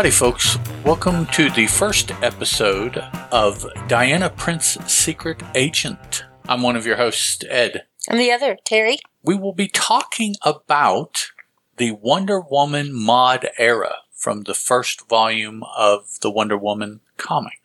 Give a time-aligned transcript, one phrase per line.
[0.00, 0.56] Howdy, folks.
[0.82, 2.96] Welcome to the first episode
[3.30, 6.24] of Diana Prince Secret Agent.
[6.48, 7.82] I'm one of your hosts, Ed.
[8.08, 8.96] And the other, Teri.
[9.22, 11.32] We will be talking about
[11.76, 17.60] the Wonder Woman mod era from the first volume of the Wonder Woman comic.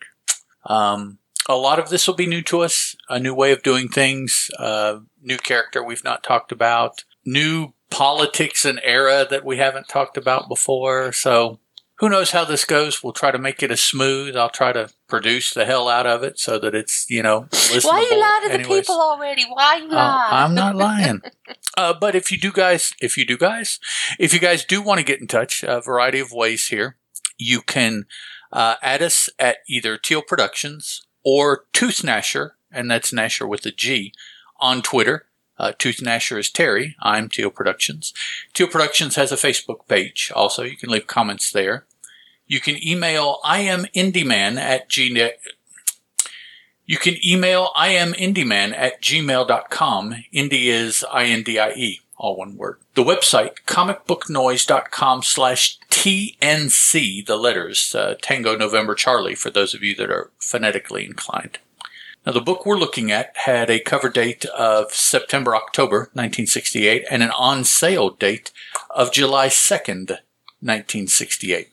[0.66, 3.88] Um, a lot of this will be new to us, a new way of doing
[3.88, 9.88] things, uh, new character we've not talked about, new politics and era that we haven't
[9.88, 11.14] talked about before.
[11.14, 11.62] So
[12.00, 13.02] who knows how this goes?
[13.04, 14.36] We'll try to make it as smooth.
[14.36, 17.48] I'll try to produce the hell out of it so that it's you know.
[17.52, 19.44] Why are you listenable lie to the people already?
[19.44, 20.28] Why you Uh.
[20.30, 21.22] I'm not lying.
[21.78, 23.80] uh, but if you do, guys, if you do, guys,
[24.20, 26.98] if you guys do want to get in touch, a variety of ways here.
[27.38, 28.06] You can
[28.54, 33.72] uh, add us at either Teal Productions or Tooth Gnasher, and that's Gnasher with a
[33.72, 34.14] G,
[34.60, 35.26] on Twitter.
[35.58, 36.96] Uh, Tooth Gnasher is Teri.
[37.02, 38.14] I'm Teal Productions.
[38.54, 40.32] Teal Productions has a Facebook page.
[40.36, 41.86] Also, you can leave comments there.
[42.48, 45.32] You can email I am Indieman at gmail.
[46.86, 50.16] You can email I am Indieman at gmail.com.
[50.32, 52.80] Indie is I-N-D-I-E, all one word.
[52.94, 59.96] The website, comicbooknoise.com slash TNC, the letters, uh, Tango November Charlie, for those of you
[59.96, 61.58] that are phonetically inclined.
[62.26, 67.22] Now, the book we're looking at had a cover date of September, October 1968 and
[67.22, 68.52] an on sale date
[68.90, 70.10] of July 2nd,
[70.60, 71.70] 1968.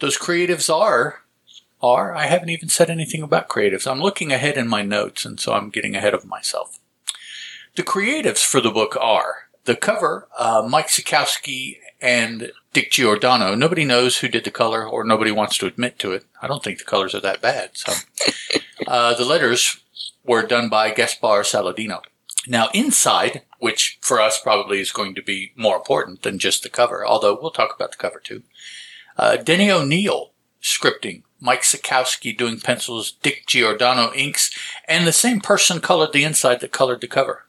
[0.00, 1.22] Those creatives are
[1.80, 2.14] are.
[2.16, 3.88] I haven't even said anything about creatives.
[3.88, 6.80] I'm looking ahead in my notes, and so I'm getting ahead of myself.
[7.76, 13.54] The creatives for the book are the cover, uh, Mike Sekowsky and Dick Giordano.
[13.54, 16.24] Nobody knows who did the color, or nobody wants to admit to it.
[16.42, 17.70] I don't think the colors are that bad.
[17.74, 17.92] So,
[18.86, 19.78] uh, the letters
[20.24, 22.02] were done by Gaspar Saladino.
[22.46, 26.68] Now, inside, which for us probably is going to be more important than just the
[26.68, 28.42] cover, although we'll talk about the cover too.
[29.16, 30.32] Uh, Denny O'Neil
[30.62, 34.50] scripting, Mike Sekowsky doing pencils, Dick Giordano inks,
[34.86, 37.46] and the same person colored the inside that colored the cover.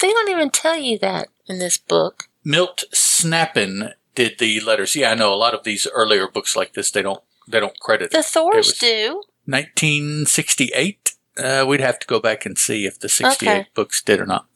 [0.00, 2.28] they don't even tell you that in this book.
[2.46, 4.94] Milt Snapinn did the letters.
[4.94, 7.78] Yeah, I know a lot of these earlier books like this they don't they don't
[7.80, 8.12] credit.
[8.12, 8.24] The it.
[8.24, 9.22] Thors do.
[9.46, 11.12] 1968.
[11.36, 13.66] Uh, we'd have to go back and see if the 68 Okay.
[13.74, 14.46] books did or not.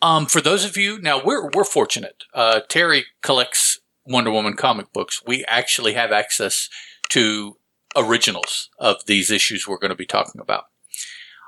[0.00, 2.24] Um, for those of you, now we're, we're fortunate.
[2.32, 5.22] Uh, Teri collects Wonder Woman comic books.
[5.26, 6.70] We actually have access
[7.10, 7.58] to
[7.94, 10.64] originals of these issues we're going to be talking about.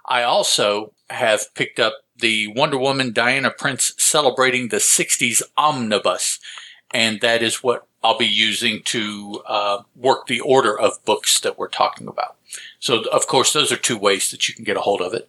[0.06, 6.38] I also have picked up the Wonder Woman Diana Prince celebrating the 60s omnibus,
[6.92, 11.58] and that is what I'll be using to uh, work the order of books that
[11.58, 12.36] we're talking about.
[12.78, 15.28] So, of course, those are two ways that you can get a hold of it.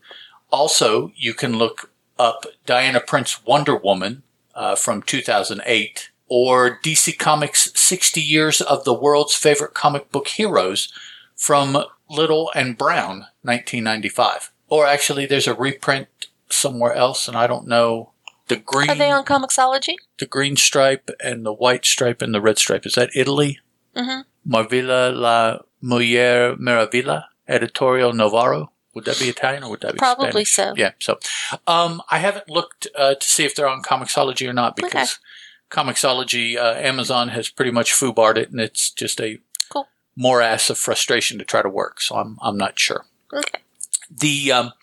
[0.52, 1.90] Also, you can look
[2.20, 4.24] up Diana Prince Wonder Woman
[4.56, 10.92] uh, from 2008 or DC Comics 60 Years of the World's Favorite Comic Book Heroes
[11.36, 11.78] from
[12.10, 14.52] Little and Brown 1995.
[14.70, 16.08] Or actually, there's a reprint
[16.50, 18.12] somewhere else, and I don't know.
[18.48, 19.96] The green, Are they on Comixology?
[20.20, 22.86] the green stripe and the white stripe and the red stripe.
[22.86, 23.60] Is that Italy?
[23.96, 24.22] Mm-hmm.
[24.54, 28.70] Marvilla la Mujer Maravilla, editorial Novaro.
[28.94, 30.54] Would that be Italian or would that be Probably Spanish?
[30.56, 30.74] so.
[30.78, 30.92] Yeah.
[31.00, 31.20] So,
[31.68, 35.20] um, I haven't looked uh, to see if they're on Comixology or not because
[35.70, 39.40] Comixology, uh, Amazon has pretty much foobarred it, and it's just a
[39.70, 39.88] Cool.
[40.16, 42.00] morass of frustration to try to work.
[42.02, 43.60] So I'm I'm not sure Okay.
[44.10, 44.74] The um,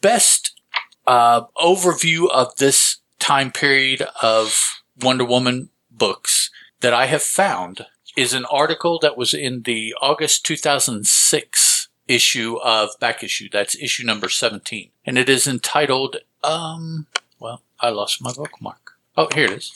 [0.00, 0.60] best
[1.06, 6.50] uh, overview of this time period of Wonder Woman books
[6.80, 7.86] that I have found
[8.16, 13.48] is an article that was in the August 2006 issue of back issue.
[13.50, 14.90] That's issue number 17.
[15.06, 17.06] And it is entitled, um,
[17.38, 18.92] well, I lost my bookmark.
[19.16, 19.72] Oh, here it is.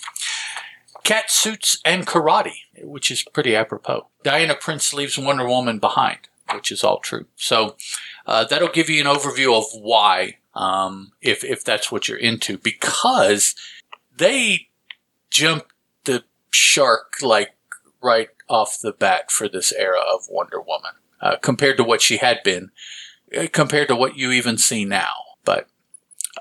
[1.04, 4.06] Cat Suits and Karate, which is pretty apropos.
[4.22, 7.26] Diana Prince leaves Wonder Woman behind, which is all true.
[7.36, 7.76] So,
[8.26, 12.58] uh, that'll give you an overview of why, um, if if that's what you're into,
[12.58, 13.54] because
[14.16, 14.68] they
[15.30, 15.72] jumped
[16.04, 17.54] the shark like
[18.02, 22.18] right off the bat for this era of Wonder Woman uh, compared to what she
[22.18, 22.70] had been,
[23.36, 25.14] uh, compared to what you even see now.
[25.44, 25.68] But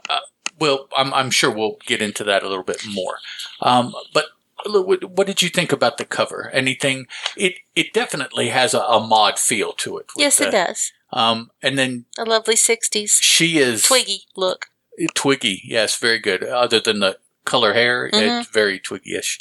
[0.09, 0.19] uh,
[0.59, 3.17] well, I'm I'm sure we'll get into that a little bit more.
[3.61, 4.25] Um, but
[4.65, 6.49] what, what did you think about the cover?
[6.51, 7.07] Anything?
[7.37, 10.07] It it definitely has a, a mod feel to it.
[10.17, 10.91] Yes, the- it does.
[11.11, 14.67] um, and then A lovely 60s she is twiggy look.
[15.15, 16.43] Twiggy, yes, very good.
[16.43, 18.41] Other than the color hair, Mhm.
[18.41, 19.39] it's very Twiggy-ish.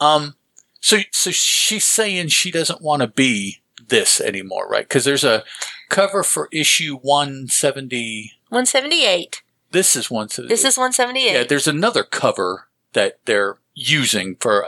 [0.00, 0.34] Um,
[0.80, 3.58] so so she's saying she doesn't want to be
[3.88, 4.88] this anymore, right?
[4.88, 5.44] Because there's a
[5.88, 8.32] cover for issue one seventy.
[8.48, 9.42] 178.
[9.70, 10.52] This is one seventy.
[10.52, 11.32] This is 178.
[11.32, 11.44] yeah.
[11.44, 14.66] There's another cover that they're using for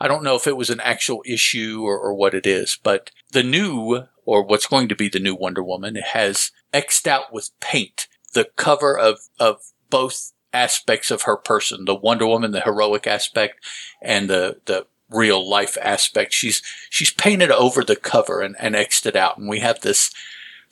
[0.00, 3.10] I don't know if it was an actual issue or, or what it is, but
[3.30, 7.50] the new or what's going to be the new Wonder Woman has xed out with
[7.60, 13.06] paint the cover of of both aspects of her person, the Wonder Woman, the heroic
[13.06, 13.64] aspect,
[14.00, 16.32] and the the real life aspect.
[16.32, 20.12] She's she's painted over the cover and, and xed it out, and we have this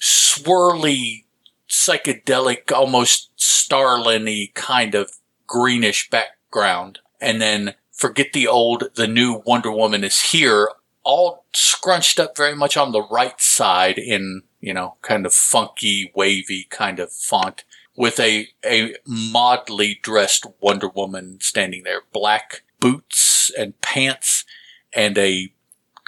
[0.01, 1.25] swirly,
[1.69, 5.13] psychedelic, almost starlin kind of
[5.47, 10.69] greenish background, and then forget the old, the new Wonder Woman is here,
[11.03, 16.13] all scrunched up very much on the right side in you know kind of funky,
[16.15, 17.65] wavy kind of font
[17.97, 24.45] with a a modly dressed Wonder Woman standing there, black boots and pants,
[24.93, 25.53] and a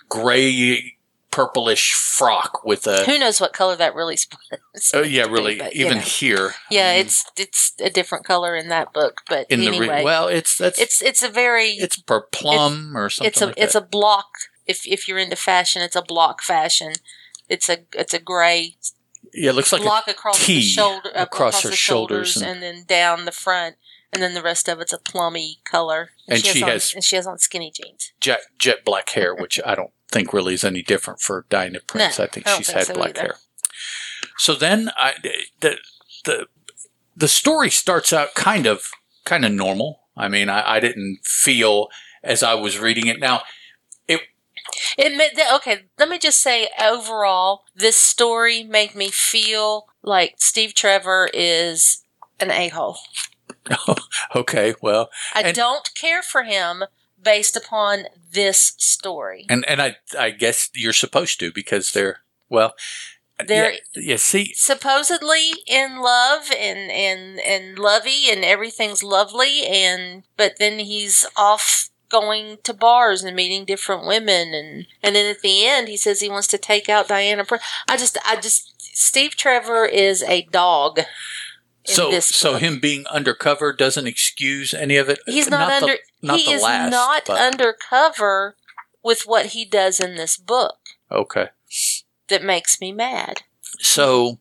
[0.08, 0.97] gray
[1.32, 3.05] purplish frock with a.
[3.05, 4.93] Who knows what color that really splits?
[4.94, 5.58] Oh yeah, be, really.
[5.58, 6.02] but, even know.
[6.02, 6.55] here.
[6.70, 9.93] Yeah, I mean, it's it's a different color in that book, but in anyway, the
[9.93, 13.29] re- well, it's that's it's it's it's a very it's per plum or something.
[13.29, 13.82] it's a like it's that.
[13.82, 14.29] a block.
[14.67, 16.93] If if you're into fashion, it's a block fashion.
[17.49, 18.76] It's a it's a gray
[19.32, 22.46] yeah, it looks like a, block across the shoulder up across her the shoulders and-
[22.46, 23.76] and, then down the front,
[24.12, 26.11] and then the rest of it's a plummy color.
[26.29, 28.12] And she on, has- and she has on skinny jeans.
[28.20, 32.20] jet jet black hair, which I don't think really is any different for Diana Prince.
[32.20, 33.20] I think I she's think had so black either.
[33.20, 33.35] hair.
[34.38, 35.14] So then I
[35.61, 35.76] the
[36.25, 36.47] the
[37.17, 38.91] the story starts out kind of
[39.25, 40.00] kind of normal.
[40.17, 41.88] I mean, I, I didn't feel
[42.23, 43.19] as I was reading it.
[43.19, 43.43] Now,
[44.97, 45.85] It made that, okay.
[45.99, 52.05] Let me just say, overall, this story made me feel like Steve Trevor is
[52.38, 52.99] an a hole.
[54.37, 56.85] okay, well, I And- don't care for him
[57.22, 59.46] based upon this story.
[59.48, 62.74] and and I I guess you're supposed to because they're well,
[63.46, 70.24] They're yeah, yeah, see, supposedly in love and and and lovey and everything's lovely and
[70.36, 75.40] but then he's off going to bars and meeting different women and and then at
[75.40, 77.44] the end he says he wants to take out Diana
[77.88, 81.00] I just I just Steve Trevor is a dog.
[81.84, 82.61] So so book.
[82.62, 85.19] him being undercover doesn't excuse any of it.
[85.26, 85.96] He's not, the- under.
[86.23, 88.56] not he the is last, not but- undercover
[89.02, 90.79] with what he does in this book.
[91.11, 91.49] okay.
[92.29, 93.43] That makes me mad.
[93.81, 94.38] So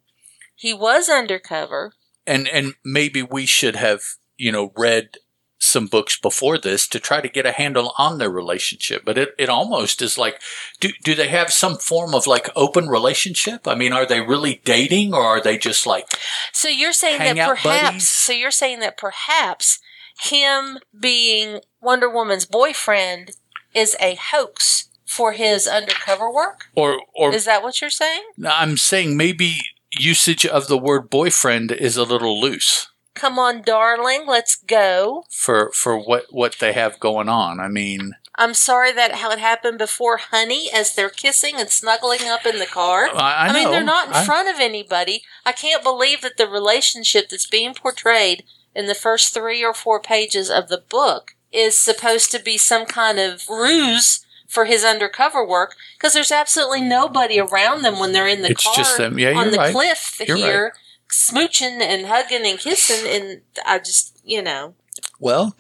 [0.56, 1.94] He was undercover.
[2.28, 4.02] and and maybe we should have
[4.38, 5.18] you know read
[5.64, 9.30] some books before this to try to get a handle on their relationship but it,
[9.38, 10.42] it almost is like
[10.80, 14.60] do, do they have some form of like open relationship i mean are they really
[14.66, 16.06] dating or are they just like
[16.52, 17.64] So you're saying that perhaps.
[17.92, 18.10] buddies?
[18.10, 19.80] So you're saying that perhaps
[20.24, 23.32] him being Wonder Woman's boyfriend
[23.74, 26.66] is a hoax for his undercover work.
[26.76, 28.24] or or Is that what you're saying?
[28.46, 29.58] i'm saying maybe
[30.00, 35.26] usage of the word boyfriend is a little loose Come on, darling, let's go.
[35.30, 39.40] for for what what they have going on i mean I'm sorry that how it
[39.40, 43.10] happened before Honey as they're kissing and snuggling up in the car.
[43.14, 43.72] i, I, mean, know.
[43.72, 45.24] they're not in I- front of anybody.
[45.46, 48.44] I can't believe that the relationship that's being portrayed
[48.74, 52.86] in the first three or four pages of the book is supposed to be some
[52.86, 58.28] kind of ruse for his undercover work because there's absolutely nobody around them when they're
[58.28, 60.74] in the it's car just them yeah on the right cliff You're here,
[61.12, 63.08] smooching and hugging and kissing.
[63.10, 64.76] And I just, you know,
[65.20, 65.56] well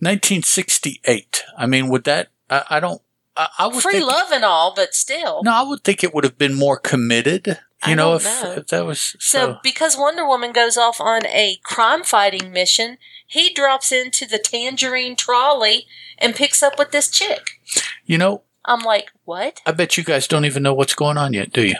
[0.00, 3.00] 1968 i mean would that i, I don't
[3.36, 5.42] I, I would free love and all, but still.
[5.42, 7.46] No, I would think it would have been more committed.
[7.48, 8.54] You I know, if, know.
[8.58, 9.54] if that was so.
[9.54, 14.38] So, because Wonder Woman goes off on a crime fighting mission, he drops into the
[14.38, 17.60] tangerine trolley and picks up with this chick.
[18.06, 19.60] You know, I'm like, what?
[19.66, 21.76] I bet you guys don't even know what's going on yet, do you?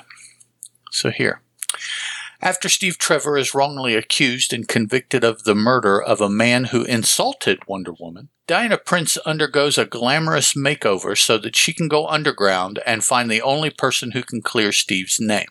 [0.91, 1.41] So here.
[2.45, 6.85] After Steve Trevor is wrongly accused and convicted of the murder of a man who
[6.85, 12.81] insulted Wonder Woman, Diana Prince undergoes a glamorous makeover so that she can go underground
[12.85, 15.49] and find the only person who can clear Steve's name.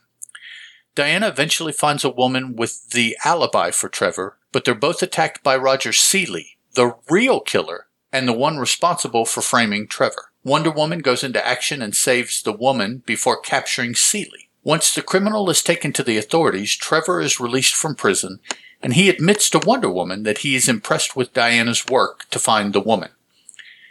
[0.94, 5.58] Diana eventually finds a woman with the alibi for Trevor, but they're both attacked by
[5.58, 10.30] Roger Seeley, the real killer, and the one responsible for framing Trevor.
[10.44, 14.52] Wonder Woman goes into action and saves the woman before capturing Seeley.
[14.64, 18.40] Once the criminal is taken to the authorities, Trevor is released from prison,
[18.82, 22.74] and he admits to Wonder Woman that he is impressed with Diana's work to find
[22.74, 23.10] the woman.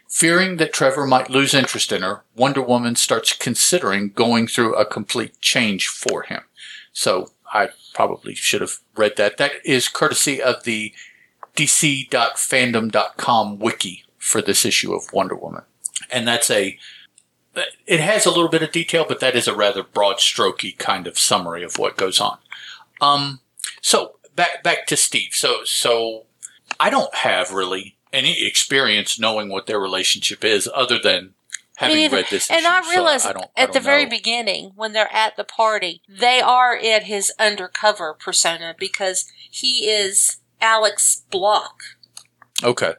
[0.09, 4.85] Fearing that Trevor might lose interest in her, Wonder Woman starts considering going through a
[4.85, 6.43] complete change for him.
[6.93, 9.39] So I probably should have read that.
[9.39, 10.93] That is courtesy of the
[11.57, 15.63] dc.fandom.com wiki for this issue of Wonder Woman.
[16.11, 16.79] And that's a
[17.87, 21.07] it has a little bit of detail, but that is a rather broad strokey kind
[21.07, 22.39] of summary of what goes on.
[23.01, 23.41] Um
[23.81, 25.31] so back back to Steve.
[25.33, 26.25] So so
[26.81, 31.35] I don't have really any experience knowing what their relationship is, other than
[31.77, 32.17] having neither.
[32.17, 32.51] read this.
[32.51, 35.45] And issue, I so realize I at the don't very beginning, when they're at the
[35.45, 41.83] party, they are at his undercover persona because he is Alex Block.
[42.63, 42.95] Okay.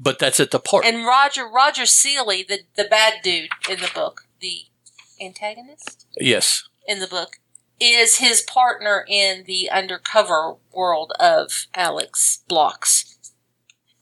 [0.00, 0.88] But that's at the party.
[0.88, 4.62] And Roger Roger Seeley, the, the bad dude in the book, the
[5.20, 6.64] antagonist yes.
[6.86, 7.38] in the book,
[7.80, 13.16] is his partner in the undercover world of Alex Blocks.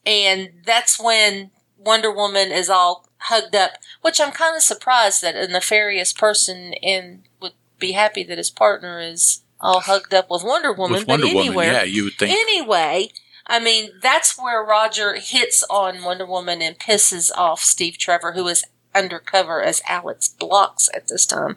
[0.05, 3.73] And that's when Wonder Woman is all hugged up,
[4.03, 8.51] which I'm kind of surprised that a nefarious person in would be happy that his
[8.51, 11.01] partner is all hugged up with Wonder Woman.
[11.01, 12.33] With Wonder but Woman, yeah, you would think.
[12.33, 13.11] Anyway,
[13.47, 18.47] I mean, that's where Roger hits on Wonder Woman and pisses off Steve Trevor, who
[18.49, 21.57] is undercover as Alex Blocks at this time.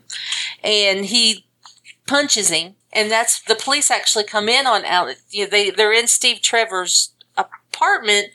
[0.64, 1.46] And he
[2.08, 5.22] punches him, and that's the police actually come in on Alex.
[5.30, 8.28] You know, they, they're in Steve Trevor's apartment,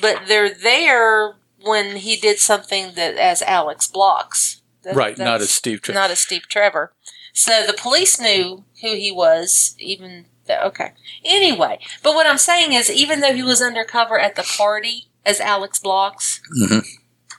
[0.00, 4.62] but they're there when he did something that as Alex Blocks.
[4.82, 5.98] That- right, not as Steve Trevor.
[5.98, 6.92] not as Steve Trevor.
[7.32, 10.92] So the police knew who he was, even okay.
[11.24, 15.40] Anyway, but what I'm saying is, even though he was undercover at the party as
[15.40, 16.84] Alex Blocks, Mhm.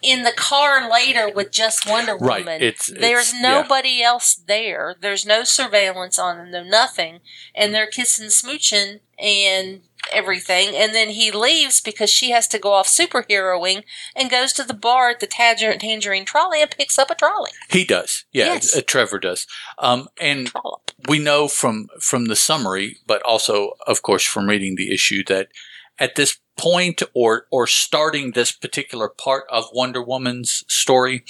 [0.01, 3.42] in the car later with just Wonder Right, Woman, it's- there's it's- yeah.
[3.42, 4.96] nobody else there.
[5.00, 7.20] There's no surveillance on them, no nothing,
[7.54, 10.75] and they're kissing, smooching, and everything.
[10.78, 13.84] And then he leaves because she has to go off superheroing
[14.16, 17.51] and goes to the bar at the Tangerine, Tangerine Trolley and picks up a trolley.
[17.70, 18.24] He does.
[18.32, 18.74] Yeah, Yes.
[18.75, 19.46] uh, Trevor does.
[19.78, 20.88] Um, and Trollop.
[21.10, 25.50] We know from from the summary, but also, of course, from reading the issue that
[25.98, 31.24] at this point or or starting this particular part of Wonder Woman's story,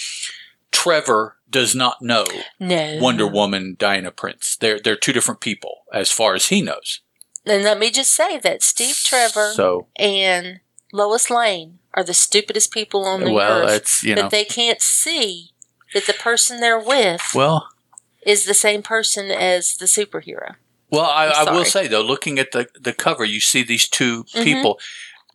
[0.71, 2.25] Trevor does not know
[2.59, 2.99] No.
[3.01, 4.57] Wonder Woman Diana Prince.
[4.59, 7.01] They're they're two different people as far as he knows.
[7.45, 10.59] And let me just say that Steve Trevor So and
[10.91, 13.71] Lois Lane are the stupidest people on the well, earth.
[13.71, 15.51] it's you that they can't see
[15.93, 17.69] that the person they're with well.
[18.25, 20.55] Is the same person as the superhero.
[20.91, 24.23] Well, I, I'm will say though, looking at the the cover, you see these 2
[24.23, 24.43] Mhm.
[24.43, 24.79] people.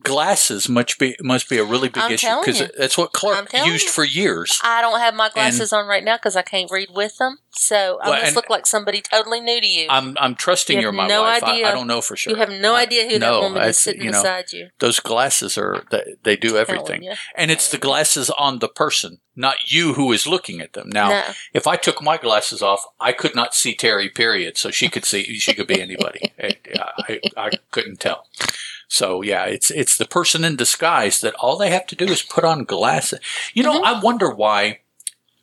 [0.05, 3.85] Glasses must be must be a really big I'm issue because that's what Clark used
[3.85, 3.89] you.
[3.91, 4.59] for years.
[4.63, 7.39] I don't have my glasses on right now because I can't read with them.
[7.57, 9.87] So I Well, must look like somebody totally new to you.
[9.89, 11.43] I'm I'm trusting You you're my no wife.
[11.43, 11.67] I, idea.
[11.67, 12.31] I don't know for sure.
[12.33, 14.69] you have no I- idea who no, that woman is sitting you know, beside you.
[14.79, 19.71] Those glasses are they, they do everything, and it's the glasses on the person, not
[19.71, 20.89] you who is looking at them.
[20.89, 21.23] Now, No.
[21.53, 24.13] if I took my glasses off, I could not see Teri.
[24.13, 24.57] Period.
[24.57, 25.23] So she could see.
[25.39, 26.33] She could be anybody.
[26.39, 26.57] I,
[27.07, 28.27] I, I couldn't tell.
[28.87, 32.21] So yeah, it's it's the person in disguise that all they have to do is
[32.21, 33.19] put on glasses.
[33.53, 33.85] You know, Mm-hmm.
[33.85, 34.79] I wonder why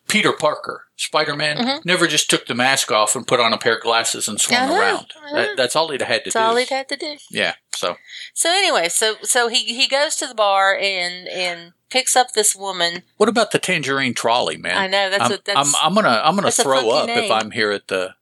[0.08, 1.84] Peter Parker, Spider Man, Mhm.
[1.84, 4.68] never just took the mask off and put on a pair of glasses and swung
[4.68, 5.06] know, around.
[5.30, 5.34] Know.
[5.36, 6.38] That, that's all he'd had to That's do.
[6.40, 7.16] all he'd had to do.
[7.30, 7.54] Yeah.
[7.74, 7.96] So
[8.34, 12.54] So anyway, so so he he goes to the bar and and picks up this
[12.56, 13.02] woman.
[13.16, 14.76] what about the tangerine trolley, man?
[14.76, 17.30] I know that's I'm, a, that's I'm, I'm gonna I'm gonna throw up if.
[17.30, 18.14] I'm here at the.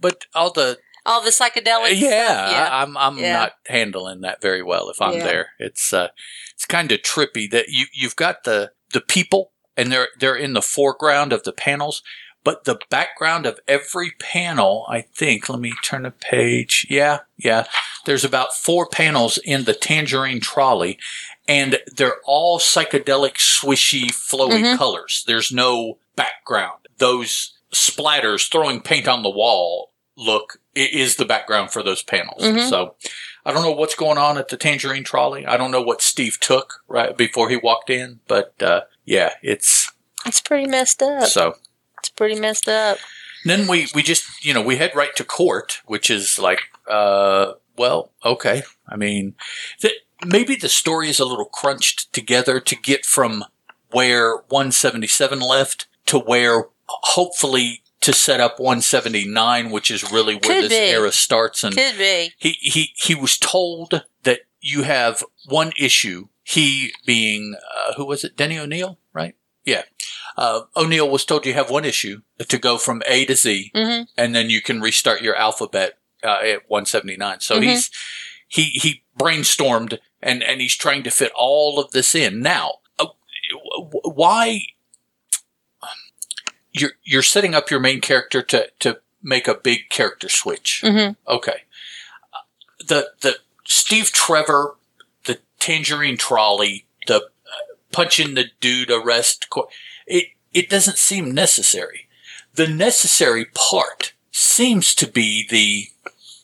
[0.00, 1.98] But all the all the psychedelic.
[1.98, 2.68] yeah, yeah.
[2.70, 3.32] I, I'm I'm Yeah.
[3.32, 5.24] not handling that very well if I'm Yeah.
[5.24, 5.48] there.
[5.58, 6.08] It's uh,
[6.54, 10.52] it's kind of trippy that you you've got the the people and they're they're in
[10.52, 12.02] the foreground of the panels,
[12.44, 15.48] but the background of every panel, I think.
[15.48, 16.86] Let me turn a page.
[16.90, 17.64] Yeah, yeah.
[18.04, 20.98] There's about four panels in the tangerine trolley,
[21.46, 24.78] and they're all psychedelic, swishy, flowy Mhm.
[24.78, 25.24] colors.
[25.26, 26.88] There's no background.
[26.98, 29.87] Those splatters throwing paint on the wall
[30.18, 32.42] look is the background for those panels.
[32.42, 32.68] Mhm.
[32.68, 32.96] So
[33.46, 35.46] I don't know what's going on at the Tangerine Trolley.
[35.46, 39.90] I don't know what Steve took right before he walked in, but uh, yeah, it's
[40.26, 41.28] It's pretty messed up.
[41.28, 41.54] so.
[42.00, 42.98] It's pretty messed up.
[43.44, 47.52] Then we we just you know we head right to court, which is like uh
[47.76, 48.62] well okay.
[48.88, 49.34] I mean,
[49.80, 49.94] th-
[50.26, 53.44] maybe the story is a little crunched together to get from
[53.90, 60.64] where 177 left to where hopefully to set up 179, which is really where Could
[60.64, 60.90] this be.
[60.92, 62.32] era starts and Could be.
[62.38, 66.28] he he he was told that you have one issue.
[66.42, 68.36] He being uh, who was it?
[68.36, 69.34] Denny O'Neil, right?
[69.64, 69.82] Yeah.
[70.36, 74.02] Uh, O'Neil was told you have one issue to go from A to Z, hmm
[74.16, 77.40] and then you can restart your alphabet uh, at 179.
[77.40, 77.62] So Mhm.
[77.64, 77.90] he's
[78.46, 82.40] he he brainstormed and and he's trying to fit all of this in.
[82.40, 83.06] Now, uh,
[84.04, 84.60] why
[86.72, 90.82] you're you're setting up your main character to to make a big character switch?
[90.84, 91.62] hmm Okay.
[92.86, 94.76] The the Steve Trevor,
[95.24, 99.46] the Tangerine Trolley, the uh, punching the dude arrest.
[100.06, 102.08] It it doesn't seem necessary.
[102.54, 105.88] The necessary part seems to be the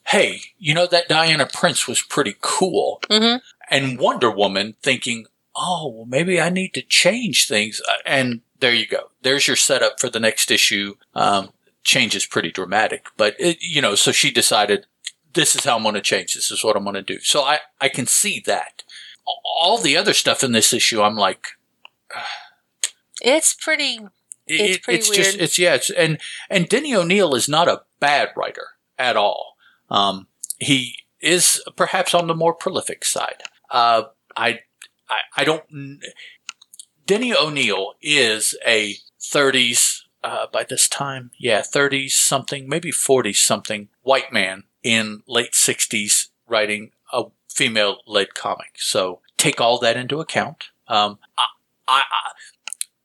[0.09, 3.37] hey, you know that Diana Prince was pretty cool, hmm
[3.71, 5.25] and Wonder Woman thinking,
[5.57, 7.81] oh, well, maybe I need to change things.
[7.89, 9.11] Uh, And there you go.
[9.21, 10.95] There's your setup for the next issue.
[11.15, 11.51] Um,
[11.83, 14.87] change is pretty dramatic, but it, you know, so she decided
[15.35, 16.35] this is how I'm going to change.
[16.35, 17.19] This is what I'm going to do.
[17.21, 18.83] So I, I can see that.
[19.61, 21.45] All the other stuff in this issue, I'm like,
[23.21, 23.99] It's pretty.
[24.47, 25.43] It's it- pretty it's just weird.
[25.43, 26.19] it's yeah it's, and
[26.51, 28.67] and Denny O'Neil is not a bad writer
[28.99, 29.57] at all.
[29.91, 30.27] Um,
[30.59, 33.43] he is perhaps on the more prolific side.
[33.71, 34.05] Uh,
[34.37, 34.61] I,
[35.09, 35.65] I I don't.
[37.07, 43.89] Denny O'Neil is a 30s uh, by this time, yeah, 30s something, maybe 40s something
[44.03, 48.77] white man in late 60s writing a female led comic.
[48.77, 50.65] So take all that into account.
[50.89, 51.45] Um, I,
[51.89, 52.33] I, I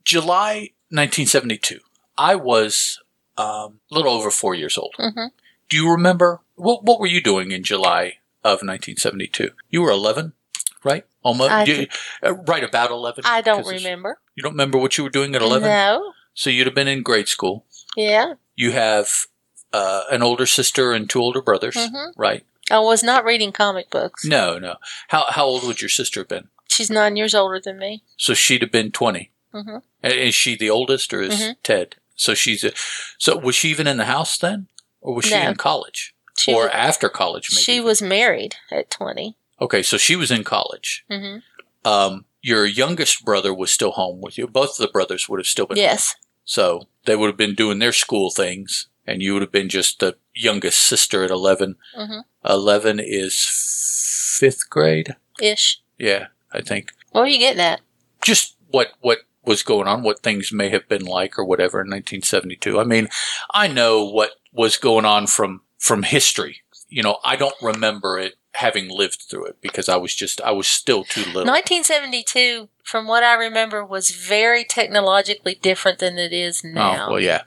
[0.03, 1.79] July 1972.
[2.17, 2.99] I was
[3.37, 4.95] um, a little over four years old.
[4.97, 5.27] hmm
[5.69, 9.51] Do you remember what what were you doing in July of 1972?
[9.69, 10.33] You were 11,
[10.83, 11.05] right?
[11.23, 11.87] Almost, you-
[12.23, 13.23] uh, right about 11.
[13.25, 14.19] I don't remember.
[14.35, 15.67] You don't remember what you were doing at 11?
[15.67, 16.13] No.
[16.33, 17.65] So you'd have been in grade school.
[17.97, 18.35] Yeah.
[18.55, 19.25] You have
[19.73, 22.13] uh, an older sister and two older brothers, Mhm.
[22.17, 22.45] right?
[22.71, 24.23] I was not reading comic books.
[24.25, 24.75] No, no.
[25.09, 26.49] How how old would your sister have been?
[26.69, 28.03] She's nine years older than me.
[28.17, 29.31] So she'd have been 20.
[29.51, 31.55] hmm Is she the oldest or is Mhm.
[31.63, 31.95] Ted?
[32.15, 32.71] So she's a,
[33.17, 34.67] so was she even in the house then,
[35.01, 35.49] or was she No.
[35.49, 37.49] in college She or was, after college?
[37.51, 37.63] Maybe.
[37.63, 39.35] she was married at 20.
[39.61, 39.83] Okay.
[39.83, 41.05] So she was in college.
[41.09, 41.37] hmm
[41.85, 44.47] Um, your youngest brother was still home with you.
[44.47, 45.77] Both of the brothers would have still been.
[45.77, 45.83] home.
[45.83, 46.15] Yes.
[46.45, 49.99] So they would have been doing their school things, and you would have been just
[49.99, 51.75] the youngest sister at 11.
[51.97, 52.23] Mhm.
[52.45, 55.15] 11 is fifth grade.
[55.41, 55.79] Ish.
[55.97, 56.91] Yeah, I think.
[57.11, 57.81] What are you getting at?
[58.21, 61.87] just what what was going on, what things may have been like, or whatever in
[61.89, 62.79] 1972.
[62.79, 63.07] I mean,
[63.53, 66.61] I know what was going on from from history.
[66.89, 70.51] You know, I don't remember it having lived through it because I was just I
[70.51, 71.45] was still too little.
[71.45, 77.19] 1972, from what I remember, was very technologically different than it is now, Oh well,
[77.21, 77.43] yeah.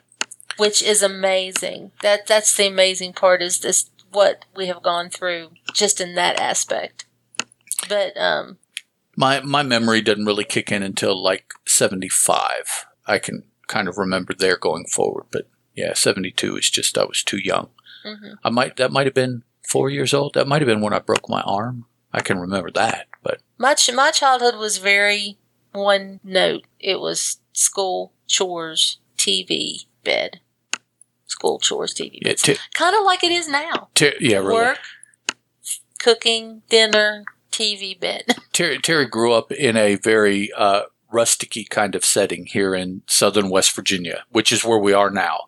[0.57, 1.91] which is amazing.
[2.01, 6.39] That that's the amazing part is this what we have gone through just in that
[6.39, 7.05] aspect.
[7.89, 8.57] But um,
[9.17, 12.85] My my memory doesn't really kick in until like 75.
[13.05, 17.23] I can kind of remember there going forward, but yeah, 72 is just I was
[17.23, 17.69] too young.
[18.05, 18.37] Mhm.
[18.43, 20.33] I might that might have been four years old.
[20.33, 21.85] That might have been when I broke my arm.
[22.11, 25.37] I can remember that, but my my childhood was very
[25.71, 26.65] one note.
[26.79, 30.39] It was school, chores, TV, bed.
[31.25, 32.37] School, chores, TV, yeah, bed.
[32.37, 33.89] t- kind of like it is now.
[33.95, 34.53] t- yeah, really.
[34.53, 34.79] Work,
[35.99, 38.25] cooking, dinner, TV, bed.
[38.53, 43.49] Teri, Teri grew up in a very uh, rusticy kind of setting here in southern
[43.49, 45.45] West Virginia, which is where we are now.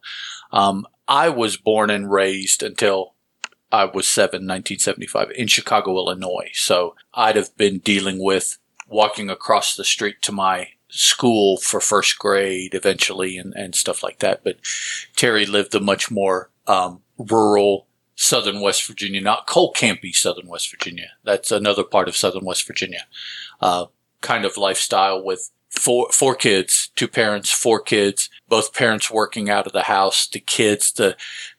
[0.52, 3.14] Um, I was born and raised until
[3.72, 6.50] I was seven, 1975, in Chicago, Illinois.
[6.54, 12.18] So I'd have been dealing with walking across the street to my school for first
[12.18, 14.44] grade eventually and, and stuff like that.
[14.44, 14.62] But
[15.18, 20.72] Teri lived a much more um, rural southern West Virginia, not coal campy southern West
[20.72, 21.10] Virginia.
[21.24, 23.06] That's another part of southern West Virginia.
[23.60, 23.88] Uh,
[24.22, 29.68] kind of lifestyle with four four kids, two parents, four kids, both parents working out
[29.68, 31.16] of the house, the kids, the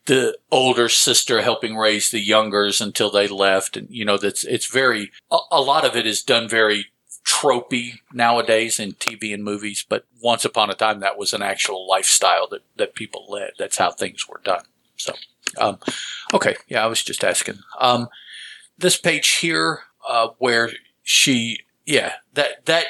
[0.06, 4.66] the older sister helping raise the youngers until they left, and you know that's it's
[4.66, 6.86] very a, a lot of it is done very
[7.26, 11.88] tropey nowadays in TV and movies, but once upon a time that was an actual
[11.88, 13.52] lifestyle that that people led.
[13.58, 14.64] That's how things were done.
[14.96, 15.12] So,
[15.58, 15.78] um,
[16.32, 17.58] okay, yeah, I was just asking.
[17.78, 18.08] Um,
[18.78, 20.70] this page here, uh, where
[21.02, 22.86] she, yeah, that that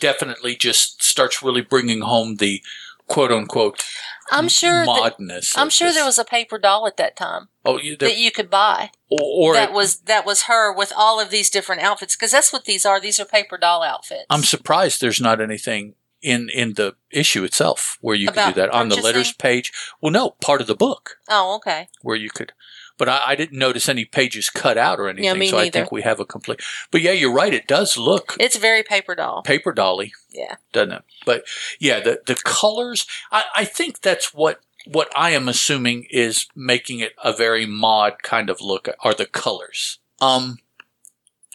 [0.00, 2.62] definitely just starts really bringing home the
[3.06, 3.84] quote unquote
[4.30, 4.84] I'm sure.
[4.84, 5.52] That.
[5.56, 5.94] I'm sure this.
[5.96, 8.90] there was a paper doll at that time oh, there- that you could buy.
[9.08, 12.32] or, or that it- was that was her with all of these different outfits because
[12.32, 13.00] that's what these are.
[13.00, 14.26] These are paper doll outfits.
[14.28, 18.70] I'm surprised there's not anything in in the issue itself where you could do that
[18.70, 19.72] on the letters page.
[20.00, 21.88] Well, no, part of the book oh, okay.
[22.02, 22.52] where you could.
[22.98, 25.92] But I, I didn't notice any pages cut out or anything, me so I think
[25.92, 26.60] we have a complete.
[26.90, 27.52] But yeah, you're right.
[27.52, 29.42] It does look It's very paper doll.
[29.42, 30.12] paper dolly.
[30.30, 30.56] Yeah.
[30.72, 31.02] doesn't it?
[31.24, 31.44] But
[31.78, 33.06] yeah, the the colors.
[33.30, 38.22] I, I think that's what what I am assuming is making it a very mod
[38.22, 38.88] kind of look.
[39.00, 39.98] Are the colors?
[40.20, 40.58] Um,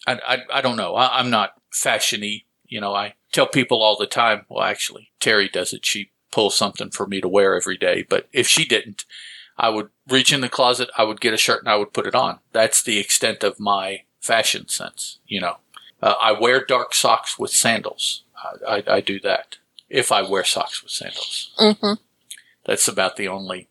[0.05, 0.95] I I, I don't know.
[0.95, 2.43] I, I'm not fashiony.
[2.67, 4.45] You know, I tell people all the time.
[4.49, 5.85] Well, actually, Teri does it.
[5.85, 8.05] She pulls something for me to wear every day.
[8.07, 9.05] But if she didn't,
[9.61, 10.89] I would reach in the closet.
[10.97, 12.39] I would get a shirt and I would put it on.
[12.51, 15.19] That's the extent of my fashion sense.
[15.27, 15.57] You know.
[16.01, 18.23] Uh, I wear dark socks with sandals.
[18.67, 21.51] I, I, I do that if I wear socks with sandals.
[21.57, 21.93] hmm
[22.65, 23.67] That's about the only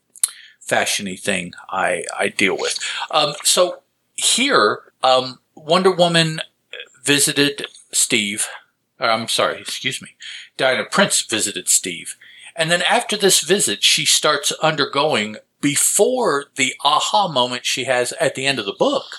[0.65, 2.79] fashiony thing I, I deal with.
[3.11, 3.81] Um, so
[4.15, 6.41] here, um, Wonder Woman
[7.03, 8.47] visited Steve.
[9.01, 10.11] Or I'm sorry, excuse me.
[10.57, 12.17] Diana Prince visited Steve.
[12.55, 18.35] And then after this visit, she starts undergoing, before the aha moment she has at
[18.35, 19.19] the end of the book,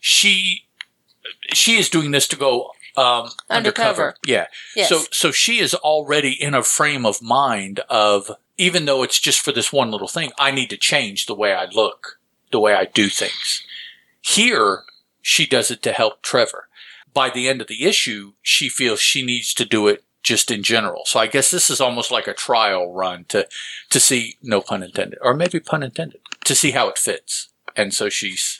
[0.00, 0.66] she
[1.52, 3.50] she is doing this to go um, undercover.
[3.50, 4.14] Undercover.
[4.26, 4.46] Yeah.
[4.74, 4.88] Yes.
[4.88, 9.40] So so she is already in a frame of mind of even though it's just
[9.40, 12.18] for this one little thing, I need to change the way I look,
[12.50, 13.62] the way I do things.
[14.20, 14.82] Here,
[15.22, 16.68] she does it to help Trevor.
[17.14, 20.62] By the end of the issue, she feels she needs to do it just in
[20.62, 21.02] general.
[21.06, 23.46] So I guess this is almost like a trial run to
[23.90, 27.48] to see no pun intended or maybe pun intended to see how it fits.
[27.76, 28.58] And so she's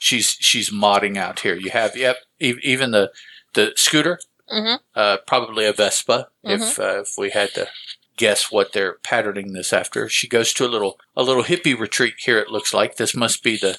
[0.00, 1.54] she's she's modding out here.
[1.54, 3.10] You have yep, even the
[3.54, 6.28] the scooter hmm uh, probably a Vespa.
[6.42, 7.68] If uh, if we had to
[8.20, 12.14] guess what they're patterning this after, she goes to a little a little hippie retreat
[12.18, 12.38] here.
[12.38, 13.78] It looks like this must be the